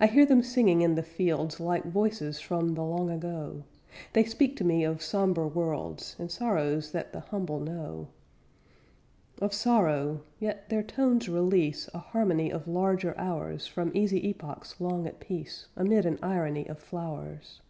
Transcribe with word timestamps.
I 0.00 0.06
hear 0.08 0.26
them 0.26 0.42
singing 0.42 0.80
in 0.80 0.96
the 0.96 1.02
fields 1.04 1.60
Like 1.60 1.84
voices 1.84 2.40
from 2.40 2.74
the 2.74 2.82
long 2.82 3.08
ago; 3.08 3.62
They 4.12 4.24
speak 4.24 4.56
to 4.56 4.64
me 4.64 4.82
of 4.82 5.00
somber 5.00 5.46
worlds 5.46 6.16
And 6.18 6.28
sorrows 6.28 6.90
that 6.90 7.12
the 7.12 7.20
humble 7.20 7.60
know; 7.60 8.08
Of 9.40 9.54
sorrow 9.54 10.22
yet 10.40 10.68
their 10.70 10.82
tones 10.82 11.28
release 11.28 11.88
A 11.94 11.98
harmony 11.98 12.50
of 12.50 12.66
larger 12.66 13.16
hours 13.16 13.64
From 13.68 13.92
easy 13.94 14.28
epochs 14.28 14.80
long 14.80 15.06
at 15.06 15.20
peace 15.20 15.68
Amid 15.76 16.04
an 16.04 16.18
irony 16.20 16.66
of 16.66 16.80
flowers. 16.80 17.60